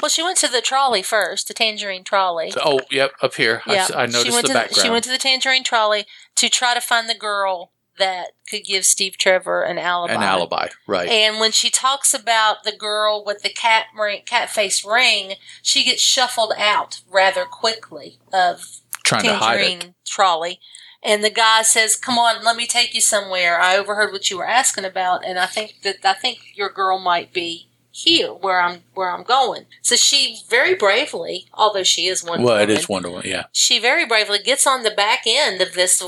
[0.00, 2.52] Well, she went to the trolley first, the tangerine trolley.
[2.64, 3.62] oh yep up here.
[3.66, 4.82] I s- I, she noticed went the to background.
[4.86, 8.86] she went to the tangerine trolley to try to find the girl that could give
[8.86, 10.14] Steve Trevor an alibi.
[10.14, 11.08] An alibi, right?
[11.10, 15.84] And when she talks about the girl with the cat ring, cat face ring, she
[15.84, 18.64] gets shuffled out rather quickly of
[19.04, 19.64] Trying to hide it.
[19.68, 20.58] tangerine trolley.
[21.02, 23.60] And the guy says, "Come on, let me take you somewhere.
[23.60, 26.98] I overheard what you were asking about, and I think that I think your girl
[26.98, 32.22] might be here where I'm where I'm going." So she very bravely, although she is
[32.22, 33.26] one, Well, it is Wonder Woman.
[33.26, 36.02] Yeah, she very bravely gets on the back end of this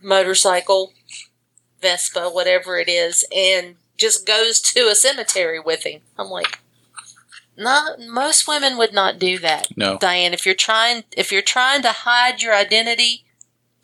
[0.00, 0.94] motorcycle,
[1.82, 6.00] Vespa, whatever it is, and just goes to a cemetery with him.
[6.16, 6.60] I'm like,
[7.56, 10.32] not most women would not do that, no, Diane.
[10.32, 13.26] If you're trying, if you're trying to hide your identity,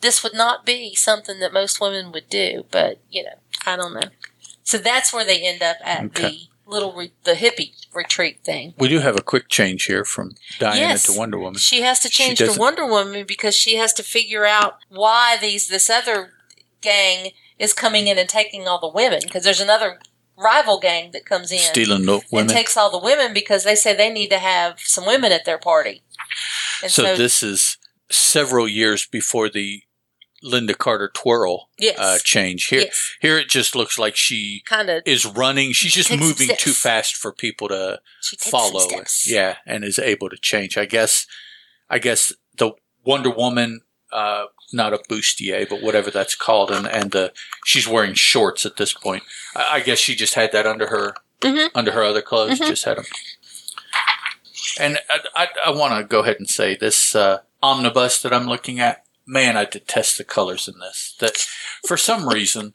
[0.01, 2.65] this would not be something that most women would do.
[2.71, 4.09] But you know, I don't know.
[4.63, 6.29] So that's where they end up at Okay.
[6.29, 8.73] the little re- the hippie retreat thing.
[8.79, 11.03] we do have a quick change here from Diana Yes.
[11.03, 11.59] to Wonder Woman.
[11.59, 15.67] She has to change to Wonder Woman because she has to figure out why these
[15.67, 16.33] this other
[16.81, 19.99] gang is coming in and taking all the women because there's another
[20.37, 22.47] rival gang that comes in Stealing and women.
[22.53, 25.57] takes all the women because they say they need to have some women at their
[25.57, 26.01] party.
[26.83, 27.77] And so, this is
[28.09, 29.83] several years before the
[30.43, 32.65] Lynda Carter twirl yes, uh, change.
[32.67, 35.71] Here, yes, here it just looks like she kind of is running.
[35.71, 37.99] She's just moving too fast for people to
[38.37, 38.85] follow.
[39.25, 40.77] Yeah, and is able to change.
[40.77, 41.25] I guess.
[41.89, 42.71] I guess the
[43.03, 47.31] Wonder Woman, uh, not a bustier, but whatever that's called, and and the
[47.63, 49.23] she's wearing shorts at this point.
[49.55, 51.69] I, I guess she just had that under her Mhm.
[51.75, 52.59] under her other clothes.
[52.59, 52.67] Mhm.
[52.67, 53.05] Just had them.
[54.79, 58.47] And I, I, I want to go ahead and say this uh, omnibus that I'm
[58.47, 59.03] looking at.
[59.25, 61.15] Man, I detest the colors in this.
[61.19, 61.35] That
[61.87, 62.73] for some reason,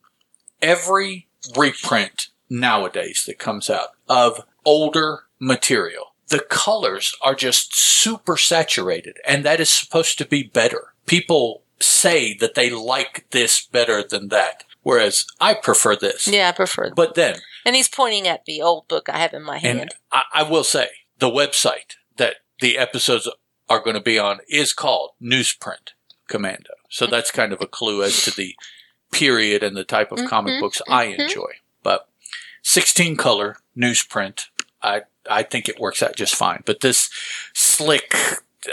[0.61, 9.16] every reprint nowadays that comes out of older material, the colors are just super saturated,
[9.26, 10.94] and that is supposed to be better.
[11.07, 16.26] People say that they like this better than that, whereas I prefer this.
[16.29, 16.87] Yeah, I prefer.
[16.87, 16.94] Them.
[16.96, 19.81] But then, And he's pointing at the old book I have in my hand.
[19.81, 23.29] and I, I will say, the website that the episodes
[23.70, 25.92] are going to be on is called Newsprint
[26.28, 26.74] Commando.
[26.90, 28.54] So that's kind of a clue as to the
[29.12, 31.20] period and the type of comic Mhm, books I mhm.
[31.20, 31.52] enjoy.
[31.83, 32.09] But
[32.62, 34.46] 16 color newsprint,
[34.83, 36.62] I I think it works out just fine.
[36.66, 37.09] But this
[37.54, 38.14] slick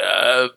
[0.02, 0.48] uh,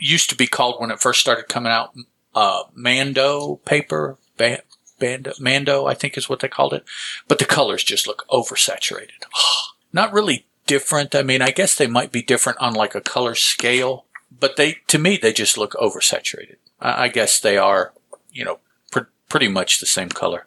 [0.00, 1.94] used to be called when it first started coming out
[2.34, 4.18] uh, Mando paper.
[4.36, 4.62] Ba-
[4.98, 6.84] Bando, Mando, I think is what they called it.
[7.28, 9.24] But the colors just look oversaturated.
[9.92, 11.14] Not really different.
[11.14, 14.06] I mean, I guess they might be different on like a color scale,
[14.38, 16.56] but they, to me, they just look oversaturated.
[16.80, 17.92] I, I guess they are,
[18.30, 18.58] you know,
[18.90, 20.46] pr- pretty much the same color.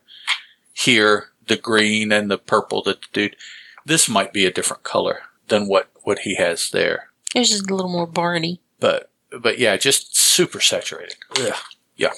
[0.74, 3.36] Here, the green and the purple that the dude,
[3.86, 7.10] this might be a different color than what, what he has there.
[7.34, 8.62] It's just a little more Barney.
[8.80, 11.18] But, but yeah, just super saturated.
[11.38, 11.54] Ugh,
[11.98, 12.16] yuck.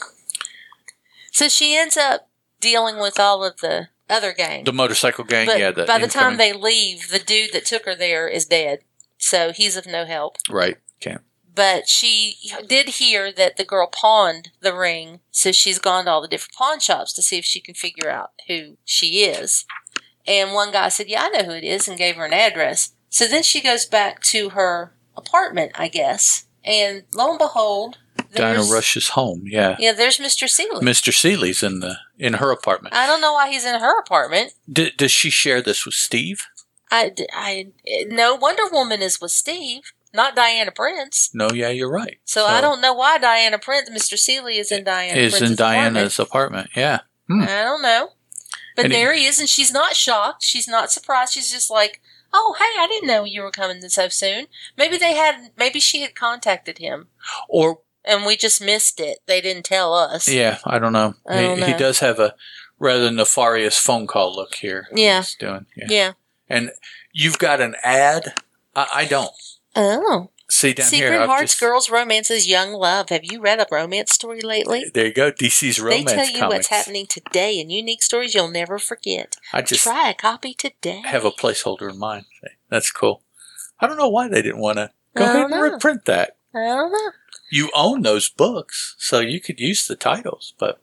[1.32, 2.28] So she ends up
[2.60, 4.63] dealing with all of the other gang.
[4.63, 5.71] The motorcycle gang, but yeah.
[5.71, 8.80] by the time they leave, the dude that took her there is dead.
[9.17, 10.38] So he's of no help.
[10.50, 11.21] right, can't.
[11.54, 16.21] But she did hear that the girl pawned the ring, so she's gone to all
[16.21, 19.65] the different pawn shops to see if she can figure out who she is.
[20.26, 22.93] And one guy said, Yeah, I know who it is, and gave her an address.
[23.10, 26.45] So then she goes back to her apartment, I guess.
[26.63, 27.97] And lo and behold,
[28.38, 29.44] Dinah rushes home.
[29.46, 30.48] Yeah, Yeah, there's Mr.
[30.50, 30.82] Seeley.
[30.86, 31.13] Mr.
[31.13, 32.94] Seeley's in the in her apartment.
[32.96, 34.54] I don't know why he's in her apartment.
[34.72, 36.46] D- does she share this with Steve?
[36.91, 37.67] I, I,
[38.08, 39.82] no, Wonder Woman is with Steve,
[40.13, 41.30] not Diana Prince.
[41.34, 42.20] No, yeah, you're right.
[42.26, 44.17] So, I don't know why Diana Prince, Mr.
[44.17, 46.70] Seeley is in Diana is Prince's in Diana's apartment.
[46.76, 47.50] Yeah, apartment.
[47.50, 48.10] I don't know.
[48.76, 50.44] But And he- there he is, and she's not shocked.
[50.44, 51.34] She's not surprised.
[51.34, 52.02] She's just like,
[52.34, 54.48] oh, hey, I didn't know you were coming so soon.
[54.78, 57.08] Maybe they had, maybe she had contacted him.
[57.50, 59.20] or and we just missed it.
[59.28, 60.28] They didn't tell us.
[60.28, 61.16] Yeah, I don't know.
[61.28, 62.36] I don't he, he does have a
[62.80, 64.88] rather nefarious phone call look here.
[64.94, 65.20] Yeah.
[65.22, 65.66] He's doing.
[65.76, 65.86] Yeah.
[65.90, 66.12] Yeah.
[66.50, 66.72] And
[67.14, 68.34] you've got an ad.
[68.76, 69.32] I, I don't
[69.76, 70.30] Oh.
[70.50, 71.26] see down Secret here.
[71.28, 73.10] Hearts, just- Girls, Romances, Young Love.
[73.10, 74.86] Have you read a romance story lately?
[74.94, 75.32] There you go.
[75.32, 76.56] DC's romance they tell you comics.
[76.58, 79.38] what's happening today in unique stories you'll never forget.
[79.54, 81.02] I just Try a copy today.
[81.06, 82.26] have a placeholder in mind.
[82.70, 83.22] That's cool.
[83.80, 86.38] I don't know why they didn't want to go ahead and reprint that.
[86.54, 87.12] I don't know.
[87.52, 90.82] You own those books, so you could use the titles, but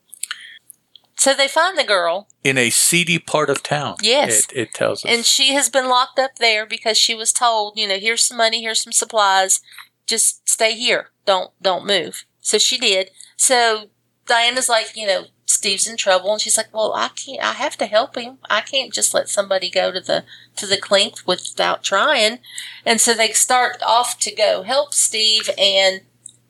[1.17, 3.97] So they find the girl, in a seedy part of town.
[4.03, 4.47] Yes.
[4.51, 5.11] it, it tells us.
[5.11, 8.37] and she has been locked up there because she was told, you know, here's some
[8.37, 9.61] money, here's some supplies,
[10.07, 12.25] just stay here, don't don't move.
[12.41, 13.11] So she did.
[13.37, 13.91] So
[14.27, 17.77] Diana's like, you know, Steve's in trouble, and she's like, well, I can't, I have
[17.79, 18.39] to help him.
[18.51, 20.25] I can't just let somebody go to the
[20.57, 22.39] to the clink without trying.
[22.85, 26.03] And so they start off to go help Steve, and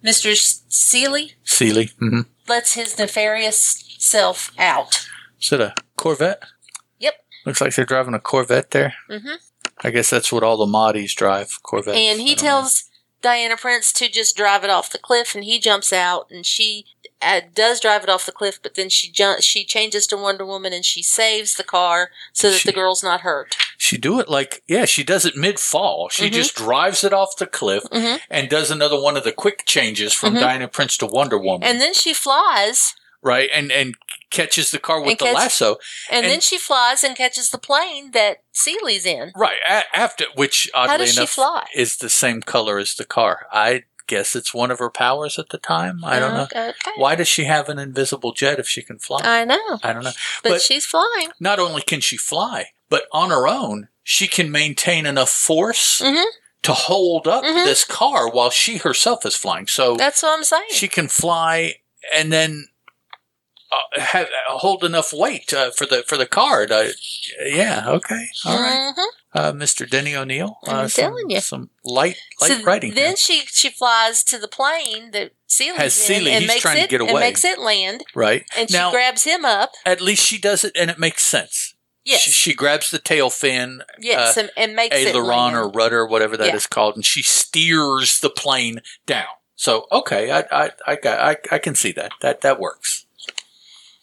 [0.03, 1.91] Mister Seeley Sealy.
[1.99, 5.07] hmm lets his nefarious self out.
[5.41, 6.43] Is it a Corvette?
[6.99, 7.15] Yep.
[7.45, 8.95] Looks like they're driving a Corvette there.
[9.11, 9.35] Mm-hmm.
[9.85, 11.95] I guess that's what all the Mahdi's drive, Corvette.
[11.95, 12.49] And he don't know.
[12.51, 12.85] tells
[13.21, 16.87] Diana Prince to just drive it off the cliff, and he jumps out, and she
[17.21, 20.47] uh, does drive it off the cliff, but then she jump, she changes to Wonder
[20.47, 23.57] Woman, and she saves the car so that She- the girl's not hurt.
[23.89, 26.11] She do it like yeah, she does it mid fall.
[26.11, 26.33] She Mhm.
[26.35, 28.21] just drives it off the cliff Mhm.
[28.29, 30.41] and does another one of the quick changes from Mhm.
[30.41, 33.49] Diana Prince to Wonder Woman, And then she flies, right?
[33.51, 33.95] And and
[34.31, 35.79] catches the car with And the catch- lasso,
[36.11, 39.33] and, And- then she flies and catches the plane that Seeley's in.
[39.35, 39.59] right?
[39.67, 41.39] A- after which oddly enough
[41.75, 43.47] is the same color as the car.
[43.51, 46.05] I guess it's one of her powers at the time.
[46.05, 46.43] I don't know.
[46.55, 46.73] Okay.
[46.97, 49.21] Why does she have an invisible jet if she can fly?
[49.25, 50.13] I know, I don't know.
[50.43, 51.31] but, But- she's flying.
[51.41, 56.25] Not only can she fly, but on her own, she can maintain enough force Mhm.
[56.63, 57.65] to hold up Mhm.
[57.65, 59.67] this car while she herself is flying.
[59.67, 60.71] So That's what I'm saying.
[60.71, 61.77] she can fly
[62.13, 62.69] and then
[63.71, 66.65] uh, have, hold enough weight uh, for the for the car.
[66.67, 66.95] To,
[67.45, 67.85] yeah.
[67.87, 68.29] Okay.
[68.47, 68.95] All right.
[68.97, 69.07] Mhm.
[69.35, 69.89] Uh, Mr.
[69.89, 70.57] Denny O'Neil.
[70.67, 71.41] Uh, I'm some, telling you.
[71.43, 72.95] some light light So writing.
[72.95, 73.17] then here.
[73.19, 76.77] she she flies to the plane that Seeley's Has in Seeley, and he's makes trying
[76.77, 77.21] to it get and away.
[77.21, 79.73] makes it land, right and now, she grabs him up.
[79.85, 81.75] at least she does it, and it makes sense.
[82.09, 86.07] Yes, She, she grabs the tail fin, yes, and, and makes it aileron or rudder,
[86.07, 86.69] whatever that is Yeah.
[86.75, 89.27] called, and she steers the plane down.
[89.57, 93.05] So okay, I I I got I, I can see that that that works.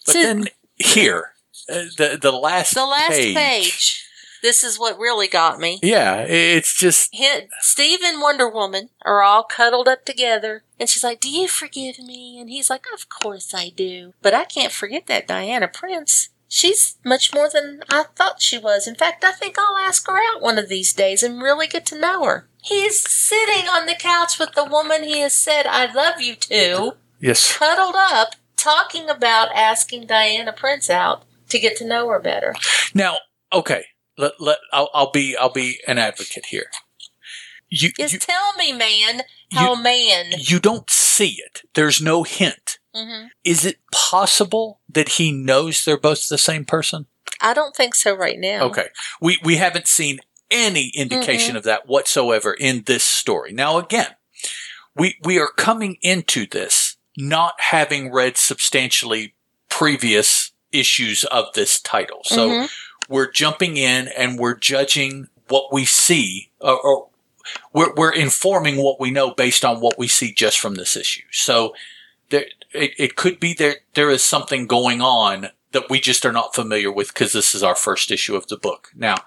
[0.05, 1.33] But So- then here,
[1.69, 4.01] uh, the the last the last page, page.
[4.43, 5.79] This is what really got me.
[5.81, 7.27] yeah, it's just He,
[7.61, 11.97] Steve and Wonder Woman are all cuddled up together, and she's like, "Do you forgive
[11.97, 16.29] me?" And he's like, "Of course I do, but I can't forget that Diana Prince.
[16.47, 18.87] She's much more than I thought she was.
[18.87, 21.85] In fact, I think I'll ask her out one of these days and really get
[21.87, 25.91] to know her." He's sitting on the couch with the woman he has said "I
[25.91, 31.85] love you" to, yes, cuddled up, talking about asking Diana Prince out to get to
[31.85, 32.55] know her better.
[32.93, 33.17] now
[33.53, 33.85] okay.
[34.17, 36.67] Let, let I'll, I'll be I'll be an advocate here.
[37.69, 40.25] You Just you, tell me, man, how You- man.
[40.37, 41.63] you don't see it.
[41.73, 42.64] There's no hint.
[42.95, 47.07] Hmm Is it possible that he knows they're both the same person?
[47.41, 48.63] I don't think so right now.
[48.65, 48.87] Okay.
[49.19, 53.51] We we haven't seen any indication of that whatsoever in this story.
[53.51, 54.15] Now again,
[54.95, 59.33] we we are coming into this not having read substantially
[59.69, 62.21] previous issues of this title.
[62.23, 62.69] So Mhm.
[63.09, 67.07] we're jumping in and we're judging what we see or, or
[67.73, 71.23] we're, we're informing what we know based on what we see just from this issue.
[71.31, 71.73] So
[72.29, 76.31] there, it, it could be there, there is something going on that we just are
[76.31, 78.91] not familiar with because this is our first issue of the book.
[78.95, 79.17] Now,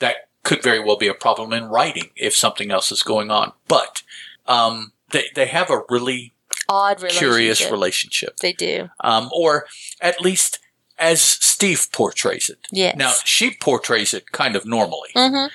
[0.00, 3.52] that could very well be a problem in writing if something else is going on.
[3.68, 4.02] But
[4.46, 6.32] um, they, they have a really
[6.68, 7.18] Odd relationship.
[7.18, 8.90] curious relationship, They do.
[9.00, 9.66] um, or
[10.00, 10.58] at least
[10.98, 12.58] as Steve portrays it.
[12.72, 12.96] Yes.
[12.96, 15.46] Now, she portrays it kind of normally, Mm-hmm.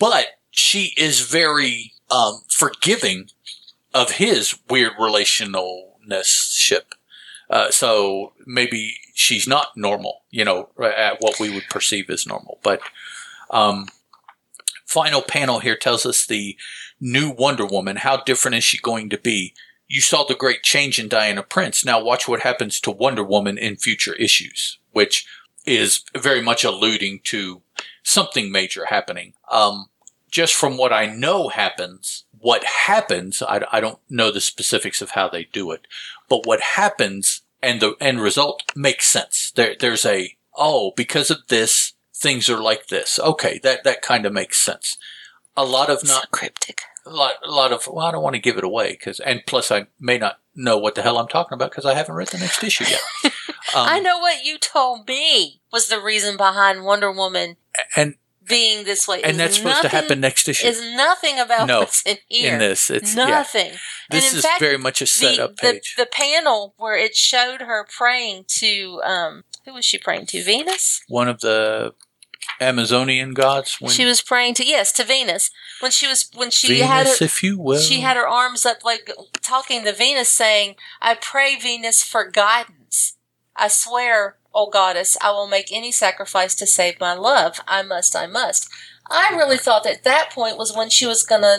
[0.00, 3.30] but she is very um, forgiving
[3.94, 4.92] of his weird
[6.08, 6.72] relationalness.
[7.50, 12.58] Uh, so maybe she's not normal, you know, at what we would perceive as normal.
[12.62, 12.80] But
[13.50, 13.86] um,
[14.84, 16.56] final panel here tells us the
[17.00, 17.96] new Wonder Woman.
[17.96, 19.54] How different is she going to be?
[19.86, 21.84] You saw the great change in Diana Prince.
[21.84, 25.26] Now watch what happens to Wonder Woman in future issues, which
[25.64, 27.62] is very much alluding to
[28.02, 29.32] something major happening.
[29.50, 29.86] Um,
[30.30, 35.10] just from what I know happens, what happens, I, I don't know the specifics of
[35.10, 35.86] how they do it,
[36.28, 39.52] but what happens and the end result makes sense.
[39.54, 43.18] There, there's a, oh, because of this, things are like this.
[43.18, 44.96] Okay, that, that kind of makes sense.
[45.56, 46.82] A lot of not cryptic.
[47.04, 47.88] a lot, a lot of.
[47.88, 50.78] Well, I don't want to give it away because, and plus, I may not know
[50.78, 53.32] what the hell I'm talking about because I haven't read the next issue yet.
[53.74, 57.56] Um, I know what you told me was the reason behind Wonder Woman
[57.94, 58.14] and
[58.48, 59.22] being this way.
[59.22, 60.66] and that's supposed to happen next issue.
[60.66, 62.54] Is nothing about No, what's in here.
[62.54, 63.26] in this, it's yeah.
[63.26, 63.72] nothing.
[64.10, 65.94] This and is fact, very much a the, setup the, page.
[65.96, 71.02] the panel where it showed her praying to um who was she praying to Venus
[71.08, 71.94] One of the
[72.60, 73.76] Amazonian gods.
[73.80, 77.06] When she was praying to yes to Venus when she was when she Venus, had
[77.06, 77.78] her if you will.
[77.80, 79.10] she had her arms up like
[79.42, 83.16] talking to Venus saying I pray Venus for guidance
[83.54, 88.16] I swear oh goddess I will make any sacrifice to save my love I must
[88.16, 88.68] I must
[89.10, 91.56] I really thought that that point was when she was gonna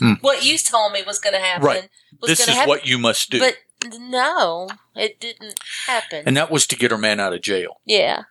[0.00, 0.14] Hmm.
[0.22, 1.88] what you told me was gonna happen Right.
[2.20, 3.38] was this gonna is happen what you must do.
[3.38, 3.56] but
[4.00, 5.54] no it didn't
[5.86, 7.80] happen and that was to get her man out of jail.
[7.86, 8.24] yeah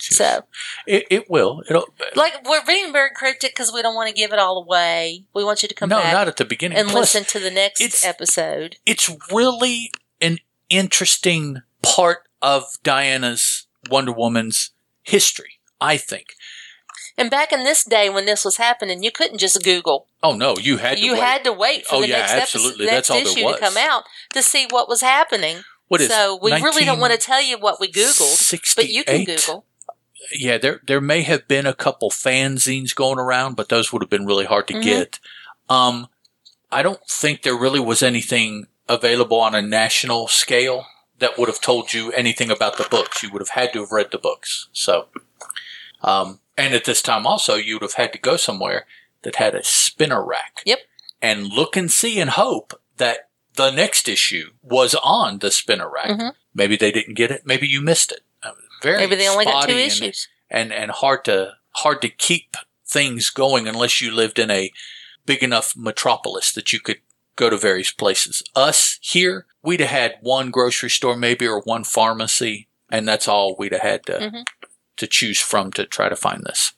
[0.00, 0.42] she So,
[0.86, 1.62] it, it will.
[1.68, 1.86] It'll,
[2.16, 5.24] like, we're being very cryptic because we don't want to give it all away.
[5.34, 6.78] We want you to come no, back not at the beginning.
[6.78, 8.76] and Plus, listen to the next it's- episode.
[8.86, 9.90] it's really
[10.22, 10.38] an
[10.70, 14.70] interesting part of Diana's Wonder Woman's
[15.02, 16.34] history, I think.
[17.16, 20.06] And back in this day when this was happening, you couldn't just Google.
[20.22, 21.22] Oh no, you had to you wait.
[21.22, 22.88] had to wait for Oh, the yeah, next absolutely.
[22.88, 24.02] episode, next issue to come out
[24.32, 25.58] to see what was happening.
[25.88, 29.04] what is so we really don't want to tell you what we Googled, but you
[29.04, 29.64] can Google.
[30.32, 34.10] Yeah, there there may have been a couple fanzines going around, but those would have
[34.10, 34.82] been really hard to Mhm.
[34.82, 35.18] get.
[35.68, 36.08] Um,
[36.72, 40.86] I don't think there really was anything available on a national scale
[41.24, 43.22] that would have told you anything about the books.
[43.22, 44.68] You would have had to have read the books.
[44.72, 45.06] So,
[46.02, 48.84] um, and at this time also, you would have had to go somewhere
[49.22, 50.62] that had a spinner rack.
[50.66, 50.80] Yep.
[51.22, 56.10] And look and see and hope that the next issue was on the spinner rack.
[56.10, 56.34] Mhm.
[56.54, 57.42] Maybe they didn't get it.
[57.46, 58.20] Maybe you missed it.
[58.42, 60.28] Uh, Very Maybe they only got two and- issues.
[60.50, 62.56] and and hard to hard to keep
[62.86, 64.70] things going unless you lived in a
[65.24, 67.00] big enough metropolis that you could
[67.36, 68.42] go to various places.
[68.54, 73.56] Us here, we'd have had one grocery store maybe or one pharmacy, and that's all
[73.58, 74.44] we'd have had to Mhm.
[74.96, 76.72] to choose from to try to find this.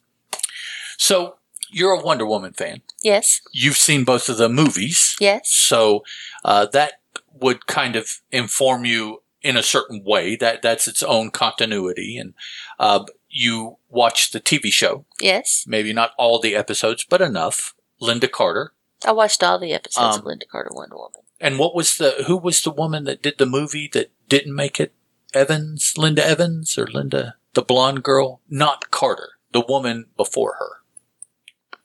[0.98, 1.36] So
[1.70, 2.82] you're a Wonder Woman fan.
[3.02, 5.16] Yes, You've seen both of the movies.
[5.20, 5.50] yes.
[5.52, 6.04] So
[6.44, 7.00] uh, that
[7.34, 10.36] would kind of inform you in a certain way.
[10.36, 12.34] That that's its own continuity, and
[12.78, 15.04] uh, you watch the TV show.
[15.20, 17.74] Yes, Maybe not all the episodes, but enough.
[18.00, 18.72] Lynda Carter.
[19.04, 21.22] I watched all the episodes Um, of Lynda Carter Wonder Woman.
[21.40, 24.80] And what was the who was the woman that did the movie that didn't make
[24.80, 24.92] it?
[25.34, 28.40] Evans, Linda Evans, or Linda the blonde girl?
[28.48, 29.32] Not Carter.
[29.52, 30.82] The woman before her.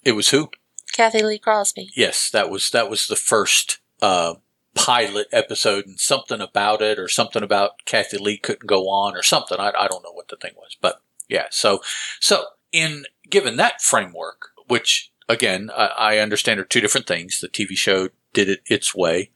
[0.03, 0.49] It was who?
[0.93, 1.89] Cathy Lee Crosby.
[1.95, 4.35] Yes, that was that was the first uh,
[4.73, 9.23] pilot episode, and something about it, or something about Kathy Lee couldn't go on, or
[9.23, 9.59] something.
[9.59, 11.47] I, I don't know what the thing was, but yeah.
[11.51, 11.81] So
[12.19, 17.39] so in given that framework, which again I, I understand are two different things.
[17.39, 19.31] The TV show did it its way,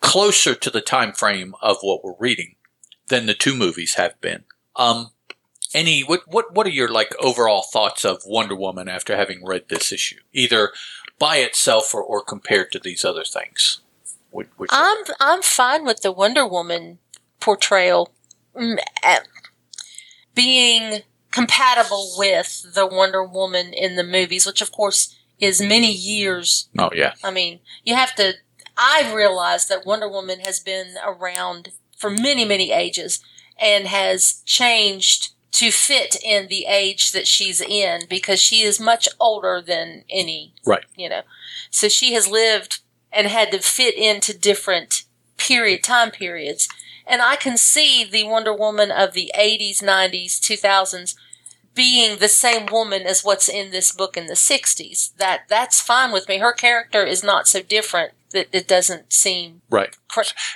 [0.00, 2.56] closer to the time frame of what we're reading
[3.08, 4.44] than the two movies have been.
[4.76, 5.10] Um,
[5.72, 9.68] any what what what are your like overall thoughts of Wonder Woman after having read
[9.68, 10.72] this issue, either
[11.18, 13.80] by itself or, or compared to these other things?
[14.30, 16.98] Which, which I'm I'm fine with the Wonder Woman
[17.40, 18.12] portrayal
[18.56, 19.20] mm, eh,
[20.34, 26.68] being compatible with the Wonder Woman in the movies, which of course is many years.
[26.78, 28.34] oh yeah, I mean, you have to.
[28.76, 33.22] I realize that Wonder Woman has been around for many many ages
[33.60, 39.08] and has changed to fit in the age that she's in because she is much
[39.20, 40.84] older than any Right.
[40.96, 41.22] you know
[41.70, 42.80] so she has lived
[43.12, 45.04] and had to fit into different
[45.36, 46.68] period time periods
[47.06, 51.14] and i can see the wonder woman of the 80s 90s 2000s
[51.74, 56.12] being the same woman as what's in this book in the 60s that that's fine
[56.12, 59.96] with me her character is not so different that it doesn't seem right.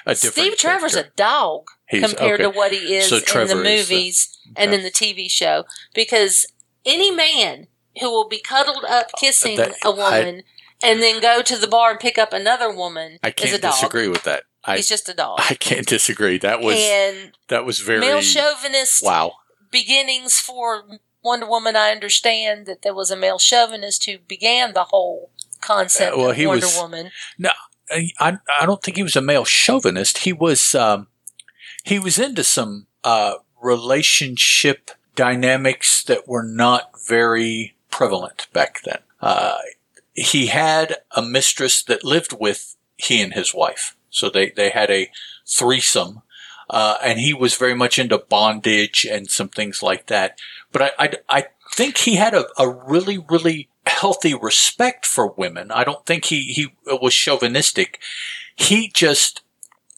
[0.04, 1.12] A steve trevor's character.
[1.12, 2.50] a dog He's- compared okay.
[2.50, 5.64] to what he is So in the is the- movies and in the TV show.
[5.94, 6.46] Because
[6.84, 7.68] any man
[8.00, 10.42] who will be cuddled up kissing That- a woman
[10.82, 13.72] and then go to the bar and pick up another woman I is a dog.
[13.74, 14.42] I can't disagree with that.
[14.64, 15.38] I He's just a dog.
[15.40, 16.36] I can't disagree.
[16.38, 19.36] That was and that was very male chauvinist wow.
[19.70, 20.82] beginnings for
[21.22, 21.76] Wonder Woman.
[21.76, 26.30] I understand that there was a male chauvinist who began the whole concept Uh, well,
[26.30, 27.10] of he Wonder was- Woman.
[27.38, 27.50] No,
[27.90, 30.18] I I don't think he was a male chauvinist.
[30.18, 31.08] He was um,
[31.82, 38.98] he was into some uh, relationship dynamics that were not very prevalent back then.
[39.20, 39.58] Uh,
[40.14, 44.90] he had a mistress that lived with he and his wife, so they they had
[44.90, 45.10] a
[45.46, 46.22] threesome,
[46.70, 50.38] uh, and he was very much into bondage and some things like that.
[50.72, 55.70] But I I, I think he had a, a really really healthy respect for women.
[55.70, 57.98] I don't think he, he was chauvinistic.
[58.54, 59.42] He just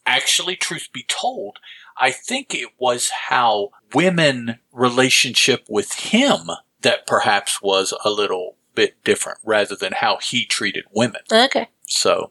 [0.07, 1.59] actually, truth be told,
[1.97, 6.51] I think it was how women relationship with him
[6.81, 11.21] that perhaps was a little bit different rather than how he treated women.
[11.31, 11.68] Okay.
[11.87, 12.31] So,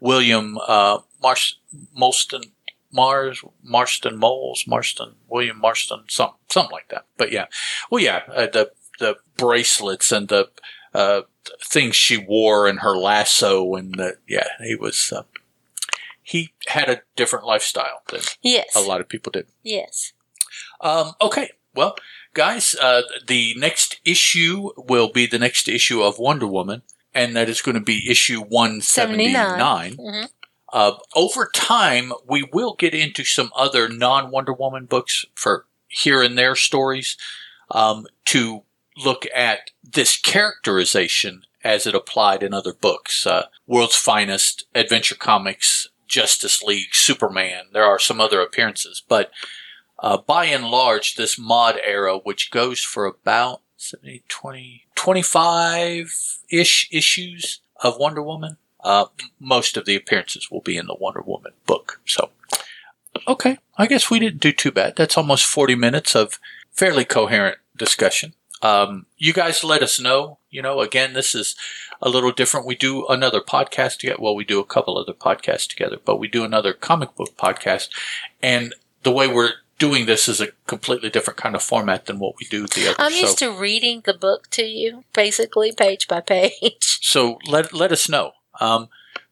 [0.00, 1.58] William uh, Mars,
[1.98, 2.50] Molston,
[2.96, 7.04] Mars, Marston Moles, Marston, William Marston, some, something like that.
[7.16, 7.46] But yeah,
[7.90, 10.48] well, yeah, uh, the the bracelets and the
[10.94, 11.20] uh,
[11.62, 15.12] things she wore and her lasso and the yeah, he was.
[15.14, 15.22] Uh,
[16.22, 18.74] he had a different lifestyle than Yes.
[18.74, 19.46] a lot of people did.
[19.62, 20.12] Yes.
[20.80, 21.94] Um, okay, well,
[22.34, 26.82] guys, uh, the next issue will be the next issue of Wonder Woman,
[27.14, 29.96] and that is going to be issue 179.
[29.96, 30.28] Mhm.
[30.72, 36.22] Uh, over time, we will get into some other non Wonder Woman books for here
[36.22, 37.16] and there stories
[37.70, 38.62] um, to
[38.96, 43.26] look at this characterization as it applied in other books.
[43.26, 47.66] Uh, World's Finest, Adventure Comics, Justice League, Superman.
[47.72, 49.30] There are some other appearances, but
[49.98, 56.88] uh, by and large, this mod era, which goes for about 70, 20, 25 ish
[56.92, 58.56] issues of Wonder Woman,
[58.86, 59.06] uh,
[59.40, 62.00] most of the appearances will be in the Wonder Woman book.
[62.06, 62.30] So,
[63.26, 64.94] okay, I guess we didn't do too bad.
[64.94, 66.38] That's almost 40 minutes of
[66.70, 68.34] fairly coherent discussion.
[68.62, 70.38] Um, you guys let us know.
[70.50, 71.56] You know, again, this is
[72.00, 72.64] a little different.
[72.64, 74.20] We do another podcast together.
[74.20, 77.88] Well, we do a couple other podcasts together, but we do another comic book podcast.
[78.40, 78.72] And
[79.02, 82.46] the way we're doing this is a completely different kind of format than what we
[82.46, 83.00] do the other.
[83.00, 87.00] I'm so, used to reading the book to you, basically page by page.
[87.02, 88.30] so let let us know.
[88.60, 88.88] Um,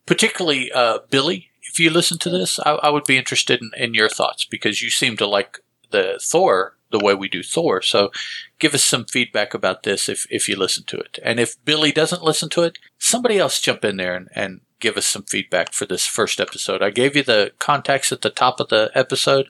[0.06, 3.94] particularly uh, Billy, if you listen to this, I, I would be interested in, in
[3.94, 5.58] your thoughts because you seem to like
[5.90, 7.82] the Thor the way we do Thor.
[7.82, 8.12] So
[8.58, 11.90] give us some feedback about this if if you listen to it, and if Billy
[11.90, 15.72] doesn't listen to it, somebody else jump in there and, and give us some feedback
[15.72, 16.82] for this first episode.
[16.82, 19.48] I gave you the contacts at the top of the episode.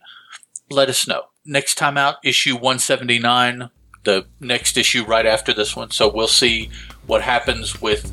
[0.71, 1.25] Let us know.
[1.45, 3.69] Next time out, issue 179,
[4.05, 5.91] the next issue right after this one.
[5.91, 6.71] So we'll see
[7.07, 8.13] what happens with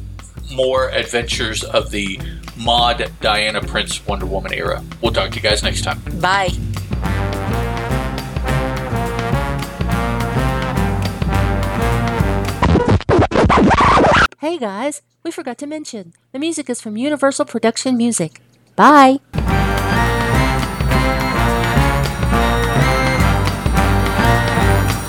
[0.51, 2.19] more adventures of the
[2.57, 4.83] mod Diana Prince Wonder Woman era.
[5.01, 6.01] We'll talk to you guys next time.
[6.19, 6.49] Bye.
[14.39, 18.41] Hey guys, we forgot to mention the music is from Universal Production Music.
[18.75, 19.19] Bye!